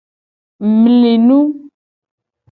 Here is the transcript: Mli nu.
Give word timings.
Mli 0.81 1.13
nu. 1.27 1.39